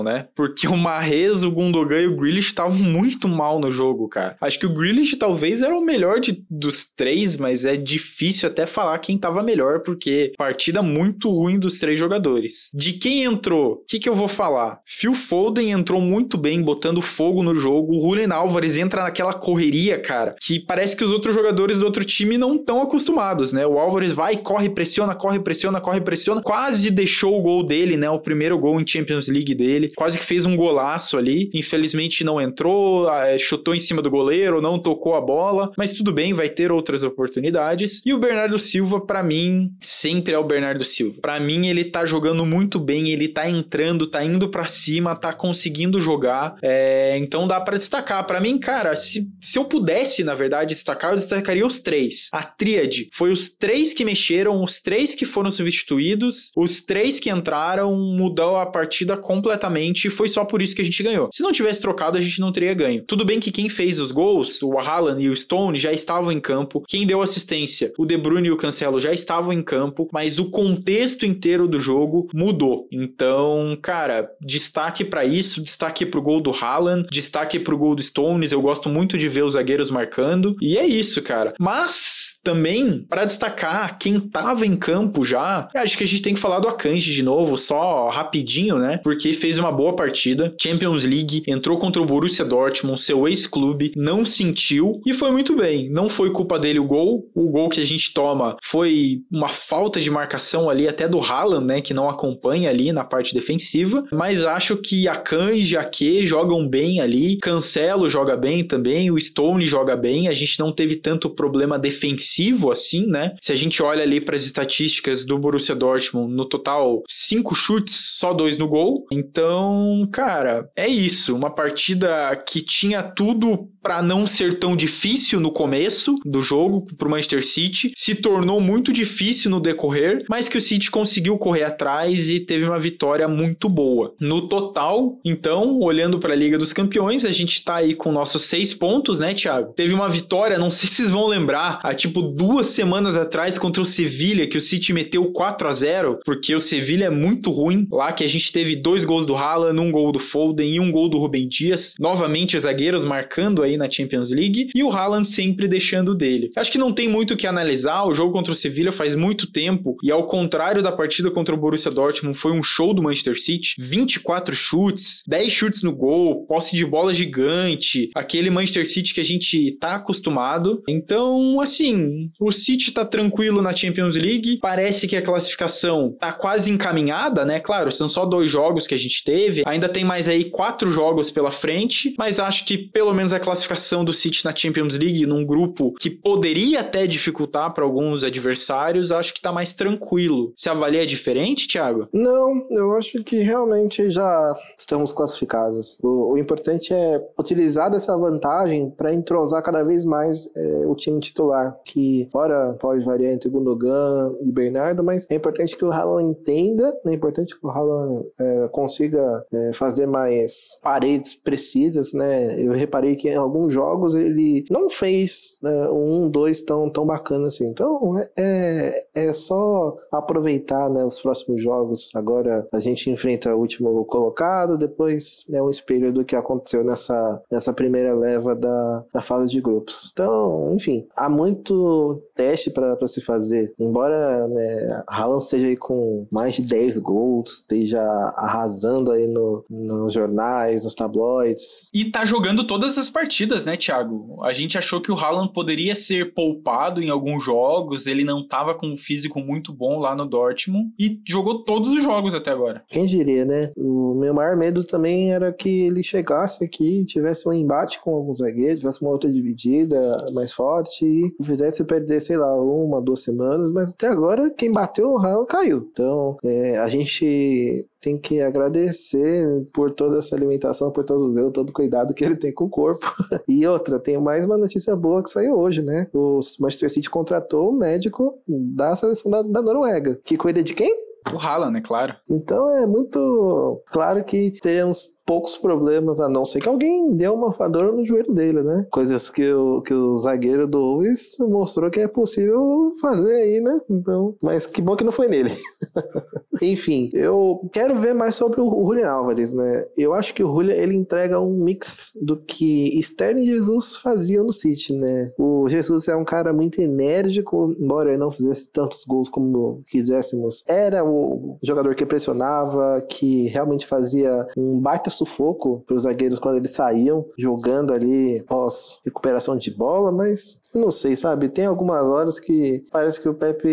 [0.03, 0.29] né?
[0.35, 4.37] Porque o Marrez, o Gundogan e o Grealish estavam muito mal no jogo, cara.
[4.41, 8.67] Acho que o Grealish talvez era o melhor de, dos três, mas é difícil até
[8.67, 12.71] falar quem tava melhor, porque partida muito ruim dos três jogadores.
[12.75, 14.81] De quem entrou, o que, que eu vou falar?
[14.85, 17.97] Phil Foden entrou muito bem, botando fogo no jogo.
[17.97, 22.05] O Julian Álvares entra naquela correria, cara, que parece que os outros jogadores do outro
[22.05, 23.67] time não estão acostumados, né?
[23.67, 26.43] O Álvares vai, corre, pressiona, corre, pressiona, corre, pressiona.
[26.43, 28.11] Quase deixou o gol dele, né?
[28.11, 29.91] O primeiro gol em Champions League dele.
[29.97, 31.51] Quase que fez um golaço ali.
[31.55, 35.73] Infelizmente não entrou, é, chutou em cima do goleiro, não tocou a bola.
[35.77, 38.03] Mas tudo bem, vai ter outras oportunidades.
[38.05, 41.21] E o Bernardo Silva, para mim, sempre é o Bernardo Silva.
[41.21, 45.33] Para mim, ele tá jogando muito bem, ele tá entrando, tá indo para cima, tá
[45.33, 46.57] conseguindo jogar.
[46.63, 48.27] É, então dá para destacar.
[48.27, 52.29] Para mim, cara, se, se eu pudesse, na verdade, destacar, eu destacaria os três.
[52.33, 53.09] A tríade.
[53.13, 58.57] Foi os três que mexeram, os três que foram substituídos, os três que entraram, mudou
[58.57, 61.29] a partida completamente e foi só por isso que a gente ganhou.
[61.31, 63.03] Se não tivesse trocado, a gente não teria ganho.
[63.03, 66.41] Tudo bem que quem fez os gols, o Haaland e o Stone, já estavam em
[66.41, 66.83] campo.
[66.89, 70.47] Quem deu assistência, o De Bruyne e o Cancelo já estavam em campo, mas o
[70.47, 72.89] contexto inteiro do jogo mudou.
[72.91, 78.51] Então, cara, destaque para isso, destaque pro gol do Haaland, destaque pro gol do Stones.
[78.51, 80.57] Eu gosto muito de ver os zagueiros marcando.
[80.63, 81.53] E é isso, cara.
[81.59, 86.41] Mas também, para destacar quem tava em campo já, acho que a gente tem que
[86.41, 89.01] falar do Akanji de novo, só rapidinho, né?
[89.03, 90.55] Porque fez uma boa partida.
[90.61, 95.89] Champions League, entrou contra o Borussia Dortmund, seu ex-clube, não sentiu e foi muito bem.
[95.91, 97.31] Não foi culpa dele o gol.
[97.35, 101.67] O gol que a gente toma foi uma falta de marcação ali até do Haaland,
[101.67, 101.81] né?
[101.81, 104.05] Que não acompanha ali na parte defensiva.
[104.13, 107.39] Mas acho que a Kanji, a Ke jogam bem ali.
[107.39, 109.11] Cancelo joga bem também.
[109.11, 110.29] O Stone joga bem.
[110.29, 113.35] A gente não teve tanto problema defensivo assim, né?
[113.41, 118.13] Se a gente olha ali para as estatísticas do Borussia Dortmund, no total, cinco chutes,
[118.15, 119.07] só dois no gol.
[119.11, 121.35] Então, cara, é isso.
[121.35, 127.09] Uma partida que tinha tudo para não ser tão difícil no começo do jogo para
[127.09, 131.65] o Manchester City, se tornou muito difícil no decorrer, mas que o City conseguiu correr
[131.65, 134.15] atrás e teve uma vitória muito boa.
[134.21, 138.45] No total, então, olhando para a Liga dos Campeões, a gente tá aí com nossos
[138.45, 139.73] seis pontos, né, Thiago?
[139.75, 143.83] Teve uma vitória, não sei se vocês vão lembrar, há tipo duas semanas atrás contra
[143.83, 147.87] o Sevilha, que o City meteu 4 a 0 porque o Sevilha é muito ruim.
[147.91, 150.91] Lá que a gente teve dois gols do Haaland, um gol do Foden e um
[150.91, 151.95] gol do Rubem Dias.
[151.99, 156.51] Novamente os zagueiros marcando aí na Champions League e o Haaland sempre deixando dele.
[156.57, 159.51] Acho que não tem muito o que analisar, o jogo contra o Sevilha faz muito
[159.51, 163.41] tempo e ao contrário da partida contra o Borussia Dortmund, foi um show do Manchester
[163.41, 169.21] City, 24 chutes, 10 chutes no gol, posse de bola gigante, aquele Manchester City que
[169.21, 170.83] a gente tá acostumado.
[170.89, 176.71] Então, assim, o City tá tranquilo na Champions League, parece que a classificação tá quase
[176.71, 177.61] encaminhada, né?
[177.61, 181.31] Claro, são só dois jogos que a gente teve, ainda tem mais aí quatro jogos
[181.31, 183.58] pela frente, mas acho que pelo menos a classificação
[184.05, 189.35] do City na Champions League, num grupo que poderia até dificultar para alguns adversários, acho
[189.35, 190.53] que tá mais tranquilo.
[190.57, 192.07] Se avalia diferente, Thiago?
[192.13, 195.99] Não, eu acho que realmente já estamos classificados.
[196.03, 201.21] O, o importante é utilizar dessa vantagem para entrosar cada vez mais é, o time
[201.21, 206.31] titular, que ora pode variar entre Gundogan e Bernardo, mas é importante que o Haaland
[206.31, 212.61] entenda, é importante que o Haaland é, consiga é, fazer mais paredes precisas, né?
[212.61, 217.67] Eu reparei que alguns jogos ele não fez né, um, dois tão, tão bacana assim.
[217.67, 222.11] Então é, é só aproveitar né, os próximos jogos.
[222.15, 227.43] Agora a gente enfrenta o último colocado, depois é um espelho do que aconteceu nessa,
[227.51, 230.11] nessa primeira leva da, da fase de grupos.
[230.13, 233.73] Então, enfim, há muito teste para se fazer.
[233.81, 238.03] Embora né, Haaland esteja aí com mais de 10 gols, esteja
[238.37, 241.89] arrasando aí no, nos jornais, nos tabloides.
[241.93, 244.43] E tá jogando todas as partidas, né, Thiago?
[244.43, 248.75] A gente achou que o Haaland poderia ser poupado em alguns jogos, ele não tava
[248.75, 252.85] com um físico muito bom lá no Dortmund e jogou todos os jogos até agora.
[252.89, 253.71] Quem diria, né?
[253.77, 258.39] O meu maior medo também era que ele chegasse aqui, tivesse um embate com alguns
[258.39, 260.01] zagueiros, tivesse uma outra dividida
[260.33, 265.09] mais forte e fizesse perder, sei lá, uma, duas semanas, mas até agora quem bateu
[265.09, 265.89] no Haaland caiu.
[265.91, 271.51] Então, é, a gente tem que agradecer por toda essa alimentação, por todo o zelo,
[271.51, 273.07] todo o cuidado que ele tem com o corpo.
[273.49, 276.07] e outra, tem mais uma notícia boa que saiu hoje, né?
[276.15, 281.08] O Manchester City contratou o médico da seleção da, da Noruega, que cuida de quem?
[281.33, 282.15] O Haaland, é claro.
[282.29, 287.51] Então é muito claro que temos poucos problemas, a não ser que alguém deu uma
[287.51, 288.87] voadora no joelho dele, né?
[288.91, 293.79] Coisas que o, que o zagueiro do Wolves mostrou que é possível fazer aí, né?
[293.91, 295.53] Então, mas que bom que não foi nele.
[296.63, 299.85] Enfim, eu quero ver mais sobre o Julian Álvares, né?
[299.99, 304.45] Eu acho que o Julian ele entrega um mix do que Stern e Jesus faziam
[304.45, 305.31] no City, né?
[305.39, 310.65] O Jesus é um cara muito enérgico, embora ele não fizesse tantos gols como quiséssemos.
[310.67, 316.57] Era o jogador que pressionava, que realmente fazia um baita sufoco para os zagueiros quando
[316.57, 321.49] eles saíam jogando ali pós recuperação de bola, mas eu não sei, sabe?
[321.49, 323.69] Tem algumas horas que parece que o Pepe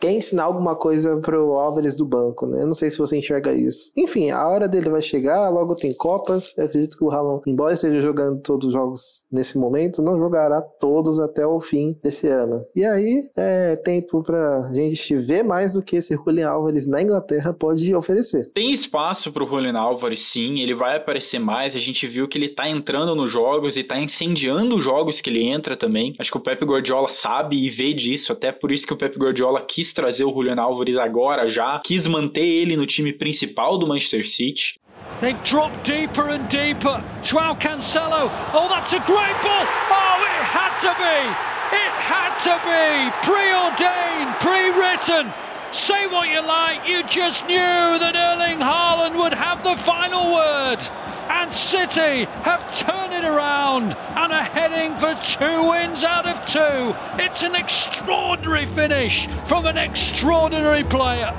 [0.00, 2.62] quer ensinar alguma coisa pro Álvares do banco, né?
[2.62, 3.90] Eu não sei se você enxerga isso.
[3.96, 6.56] Enfim, a hora dele vai chegar, logo tem Copas.
[6.56, 10.60] Eu acredito que o Haaland, embora esteja jogando todos os jogos nesse momento, não jogará
[10.80, 12.64] todos até o fim desse ano.
[12.74, 17.52] E aí é tempo pra gente ver mais do que esse Julian Álvares na Inglaterra
[17.52, 18.50] pode oferecer.
[18.52, 21.76] Tem espaço pro Julian Álvares, sim ele vai aparecer mais.
[21.76, 25.30] A gente viu que ele tá entrando nos jogos e tá incendiando os jogos que
[25.30, 26.14] ele entra também.
[26.18, 29.18] Acho que o Pep Guardiola sabe e vê disso, até por isso que o Pep
[29.18, 33.86] Guardiola quis trazer o Julian Álvares agora já, quis manter ele no time principal do
[33.86, 34.78] Manchester City.
[35.20, 37.02] They drop deeper and deeper.
[37.24, 38.30] Joao Cancelo.
[38.54, 39.66] Oh, that's a great ball.
[39.90, 41.18] Oh, it had to be.
[41.74, 43.10] It had to be.
[43.26, 45.47] Preordained, pre-written.
[45.70, 50.78] Say what you like, you just knew that Erling Haaland would have the final word.
[51.28, 56.96] And City have turned it around and are heading for two wins out of two.
[57.22, 61.34] It's an extraordinary finish from an extraordinary player.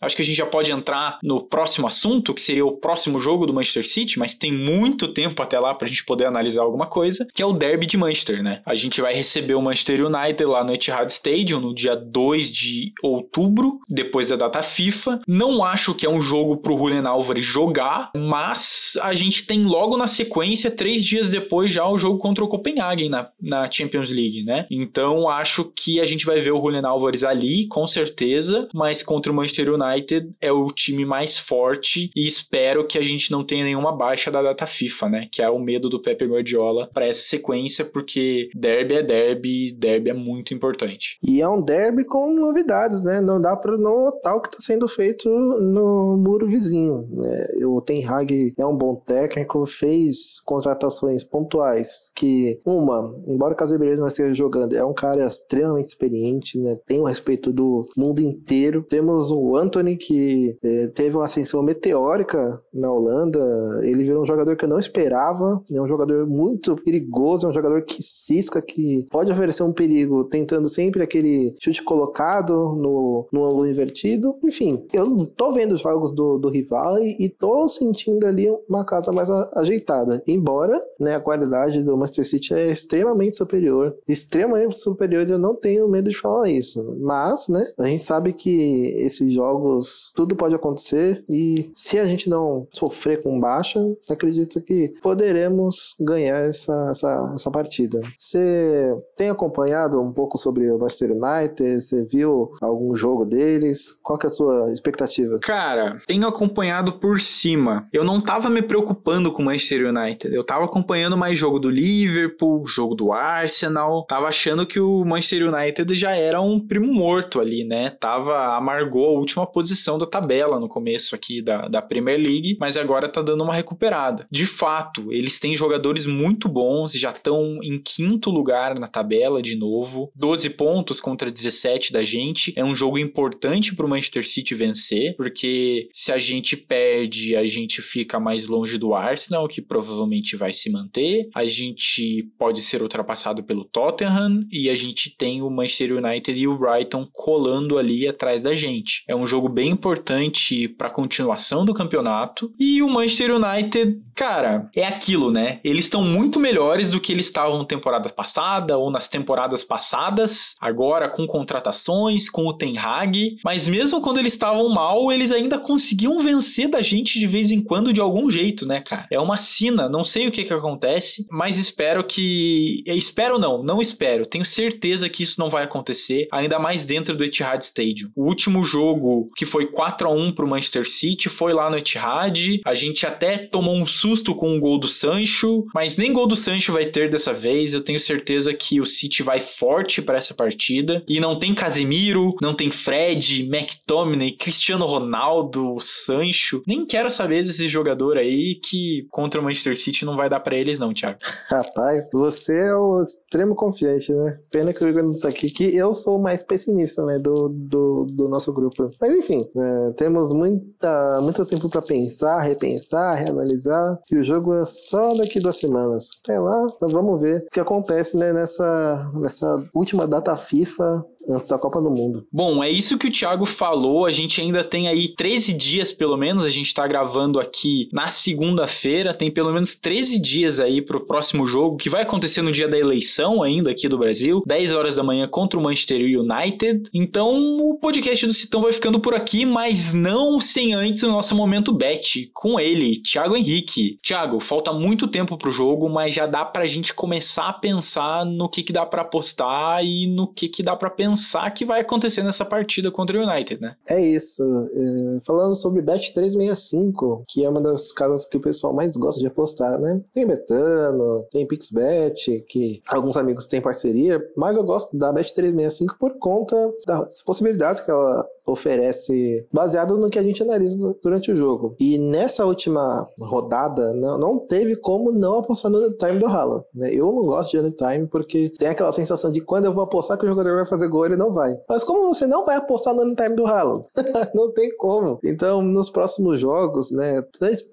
[0.00, 3.46] Acho que a gente já pode entrar no próximo assunto, que seria o próximo jogo
[3.46, 7.26] do Manchester City, mas tem muito tempo até lá pra gente poder analisar alguma coisa,
[7.34, 8.62] que é o Derby de Manchester, né?
[8.66, 12.92] A gente vai receber o Manchester United lá no Etihad Stadium no dia 2 de
[13.02, 15.20] outubro, depois da data FIFA.
[15.26, 19.96] Não acho que é um jogo pro Julian Álvares jogar, mas a gente tem logo
[19.96, 24.42] na sequência, três dias depois, já o jogo contra o Copenhagen na, na Champions League,
[24.44, 24.66] né?
[24.70, 29.32] Então acho que a gente vai ver o Julian Álvares ali, com certeza, mas contra
[29.32, 33.44] o Manchester United United é o time mais forte e espero que a gente não
[33.44, 35.28] tenha nenhuma baixa da data FIFA, né?
[35.30, 40.10] Que é o medo do Pepe Guardiola para essa sequência, porque derby é derby, derby
[40.10, 41.16] é muito importante.
[41.26, 43.20] E é um derby com novidades, né?
[43.20, 47.08] Não dá para notar o que está sendo feito no muro vizinho.
[47.10, 47.46] Né?
[47.66, 53.96] O Ten Hag é um bom técnico, fez contratações pontuais que, uma, embora o Casemiro
[53.96, 56.76] não esteja jogando, é um cara extremamente experiente, né?
[56.86, 58.84] Tem o respeito do mundo inteiro.
[58.88, 63.38] Temos o Anthony Anthony, que é, teve uma ascensão meteórica na Holanda.
[63.82, 65.62] Ele virou um jogador que eu não esperava.
[65.72, 70.24] É um jogador muito perigoso, é um jogador que cisca, que pode oferecer um perigo,
[70.24, 74.36] tentando sempre aquele chute colocado no, no ângulo invertido.
[74.42, 78.84] Enfim, eu tô vendo os jogos do, do rival e, e tô sentindo ali uma
[78.84, 80.22] casa mais a, ajeitada.
[80.26, 83.94] Embora né, a qualidade do Manchester City é extremamente superior.
[84.08, 86.96] Extremamente superior, eu não tenho medo de falar isso.
[87.00, 92.04] Mas, né, a gente sabe que esses jogos jogos, tudo pode acontecer e se a
[92.04, 98.00] gente não sofrer com baixa, acredito que poderemos ganhar essa, essa, essa partida.
[98.16, 101.80] Você tem acompanhado um pouco sobre o Manchester United?
[101.80, 103.92] Você viu algum jogo deles?
[104.02, 105.38] Qual que é a sua expectativa?
[105.42, 107.88] Cara, tenho acompanhado por cima.
[107.92, 110.34] Eu não tava me preocupando com o Manchester United.
[110.34, 114.06] Eu tava acompanhando mais jogo do Liverpool, jogo do Arsenal.
[114.06, 117.90] Tava achando que o Manchester United já era um primo morto ali, né?
[117.90, 122.76] Tava amargou a última posição da tabela no começo aqui da, da Premier League, mas
[122.76, 124.26] agora tá dando uma recuperada.
[124.30, 129.40] De fato, eles têm jogadores muito bons e já estão em quinto lugar na tabela
[129.40, 130.12] de novo.
[130.14, 132.52] 12 pontos contra 17 da gente.
[132.54, 137.46] É um jogo importante para o Manchester City vencer, porque se a gente perde, a
[137.46, 141.30] gente fica mais longe do Arsenal, que provavelmente vai se manter.
[141.34, 146.46] A gente pode ser ultrapassado pelo Tottenham e a gente tem o Manchester United e
[146.46, 149.02] o Brighton colando ali atrás da gente.
[149.08, 152.52] É um jogo jogo bem importante para a continuação do campeonato.
[152.58, 155.60] E o Manchester United, cara, é aquilo, né?
[155.64, 160.56] Eles estão muito melhores do que eles estavam na temporada passada ou nas temporadas passadas,
[160.60, 165.58] agora com contratações, com o Ten Hag, mas mesmo quando eles estavam mal, eles ainda
[165.58, 169.06] conseguiam vencer da gente de vez em quando de algum jeito, né, cara?
[169.10, 173.80] É uma sina, não sei o que que acontece, mas espero que espero não, não
[173.80, 174.26] espero.
[174.26, 178.10] Tenho certeza que isso não vai acontecer, ainda mais dentro do Etihad Stadium.
[178.16, 182.60] O último jogo que foi 4 a 1 pro Manchester City, foi lá no Etihad.
[182.64, 186.34] A gente até tomou um susto com o gol do Sancho, mas nem gol do
[186.34, 187.74] Sancho vai ter dessa vez.
[187.74, 192.34] Eu tenho certeza que o City vai forte para essa partida e não tem Casemiro,
[192.40, 196.62] não tem Fred, McTominay, Cristiano Ronaldo, Sancho.
[196.66, 200.56] Nem quero saber desse jogador aí que contra o Manchester City não vai dar para
[200.56, 201.18] eles não, Thiago.
[201.50, 204.38] Rapaz, você é o extremo confiante, né?
[204.50, 207.48] Pena que o Igor não tá aqui, que eu sou o mais pessimista, né, do,
[207.48, 208.90] do, do nosso grupo.
[209.00, 214.64] Mas enfim, é, temos muita, muito tempo para pensar, repensar, reanalisar, e o jogo é
[214.64, 216.20] só daqui duas semanas.
[216.22, 221.48] Até lá, então vamos ver o que acontece, né, nessa, nessa última data FIFA antes
[221.48, 222.26] da Copa do Mundo.
[222.32, 224.06] Bom, é isso que o Thiago falou.
[224.06, 226.44] A gente ainda tem aí 13 dias, pelo menos.
[226.44, 229.12] A gente tá gravando aqui na segunda-feira.
[229.12, 232.78] Tem pelo menos 13 dias aí pro próximo jogo, que vai acontecer no dia da
[232.78, 236.88] eleição ainda aqui do Brasil, 10 horas da manhã contra o Manchester United.
[236.92, 241.34] Então, o podcast do Citão vai ficando por aqui, mas não sem antes o nosso
[241.34, 243.98] momento bet com ele, Thiago Henrique.
[244.02, 248.48] Thiago, falta muito tempo pro jogo, mas já dá pra gente começar a pensar no
[248.48, 251.80] que que dá para apostar e no que que dá para pensar pensar que vai
[251.80, 253.74] acontecer nessa partida contra o United, né?
[253.88, 254.42] É isso.
[254.42, 259.26] É, falando sobre Bet365, que é uma das casas que o pessoal mais gosta de
[259.26, 260.00] apostar, né?
[260.12, 266.18] Tem Betano, tem PixBet, que alguns amigos têm parceria, mas eu gosto da Bet365 por
[266.18, 266.56] conta
[266.86, 271.74] das possibilidades que ela oferece baseado no que a gente analisa durante o jogo.
[271.80, 276.64] E nessa última rodada, não, não teve como não apostar no time do Haaland.
[276.74, 276.94] Né?
[276.94, 280.24] Eu não gosto de time porque tem aquela sensação de quando eu vou apostar que
[280.24, 281.52] o jogador vai fazer gol, ele não vai.
[281.68, 283.84] Mas como você não vai apostar no time do Haaland?
[284.34, 285.18] não tem como.
[285.24, 287.22] Então, nos próximos jogos, né,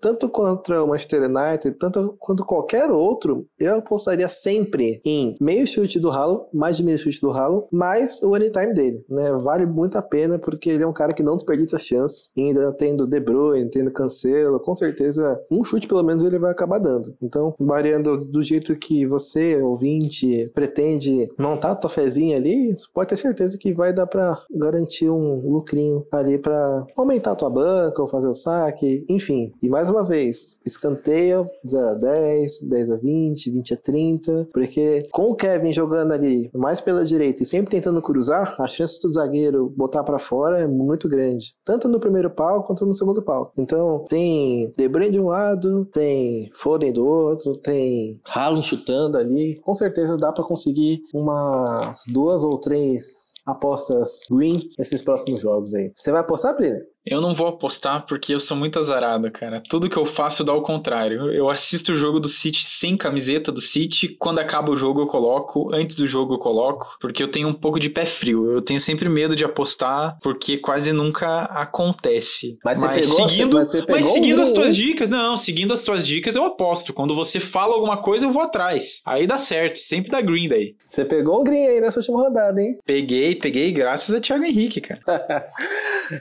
[0.02, 6.00] tanto contra o Manchester United, tanto quanto qualquer outro, eu apostaria sempre em meio chute
[6.00, 9.32] do Haaland, mais de meio chute do Haaland, mais o anytime dele, né?
[9.34, 12.30] Vale muito a pena porque ele é um cara que não desperdiça chance.
[12.38, 16.80] ainda tendo De Bruyne, tendo Cancelo, com certeza um chute pelo menos ele vai acabar
[16.80, 17.16] dando.
[17.22, 23.16] Então, variando do jeito que você, ouvinte, pretende montar a tua fezinha ali, pode ter
[23.24, 28.08] certeza que vai dar para garantir um lucrinho ali para aumentar a tua banca ou
[28.08, 29.52] fazer o saque, enfim.
[29.62, 35.08] E mais uma vez, escanteio 0 a 10, 10 a 20, 20 a 30, porque
[35.12, 39.10] com o Kevin jogando ali mais pela direita e sempre tentando cruzar, a chance do
[39.10, 43.54] zagueiro botar para fora é muito grande, tanto no primeiro palco quanto no segundo palco.
[43.58, 49.60] Então, tem De Bruyne de um lado, tem Foden do outro, tem Haaland chutando ali.
[49.62, 53.13] Com certeza dá para conseguir umas duas ou três
[53.46, 55.92] apostas green nesses próximos jogos aí.
[55.96, 56.93] Você vai apostar, Plínio?
[57.06, 59.62] Eu não vou apostar porque eu sou muito azarado, cara.
[59.70, 61.32] Tudo que eu faço dá o contrário.
[61.32, 64.08] Eu assisto o jogo do City sem camiseta do City.
[64.08, 67.54] Quando acaba o jogo eu coloco, antes do jogo eu coloco, porque eu tenho um
[67.54, 68.50] pouco de pé frio.
[68.50, 72.58] Eu tenho sempre medo de apostar porque quase nunca acontece.
[72.64, 75.38] Mas, mas você pegou, seguindo, mas, você pegou mas seguindo um as tuas dicas, não,
[75.38, 76.94] seguindo as tuas dicas eu aposto.
[76.94, 79.02] Quando você fala alguma coisa eu vou atrás.
[79.06, 80.74] Aí dá certo, sempre dá green daí.
[80.78, 82.80] Você pegou um green aí nessa última rodada, hein?
[82.86, 85.02] Peguei, peguei graças a Thiago Henrique, cara.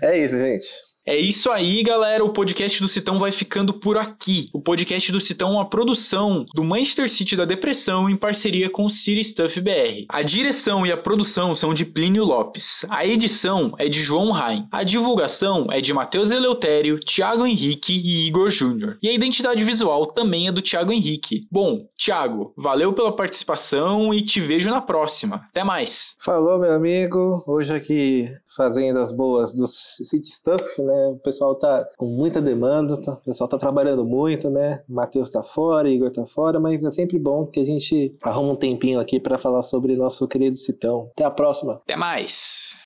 [0.03, 0.72] é isso, gente.
[1.05, 2.25] É isso aí, galera.
[2.25, 4.47] O podcast do Citão vai ficando por aqui.
[4.53, 8.87] O podcast do Citão é uma produção do Manchester City da Depressão em parceria com
[8.87, 10.07] o City Stuff BR.
[10.09, 12.87] A direção e a produção são de Plínio Lopes.
[12.89, 14.69] A edição é de João Rain.
[14.71, 18.97] A divulgação é de Matheus Eleutério, Thiago Henrique e Igor Júnior.
[19.03, 21.41] E a identidade visual também é do Thiago Henrique.
[21.51, 25.47] Bom, Thiago, valeu pela participação e te vejo na próxima.
[25.51, 26.15] Até mais.
[26.21, 27.43] Falou, meu amigo.
[27.47, 28.25] Hoje aqui
[28.57, 31.09] fazendo as boas do City Stuff, né?
[31.09, 33.13] O pessoal tá com muita demanda, tá?
[33.13, 34.83] o pessoal tá trabalhando muito, né?
[34.89, 38.57] Matheus tá fora, Igor tá fora, mas é sempre bom que a gente arruma um
[38.57, 41.11] tempinho aqui para falar sobre nosso querido Citão.
[41.13, 41.75] Até a próxima.
[41.75, 42.77] Até mais.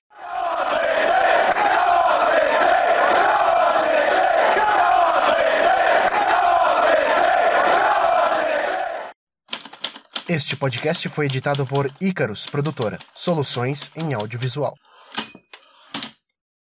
[10.29, 14.73] Este podcast foi editado por Icarus Produtora, soluções em audiovisual.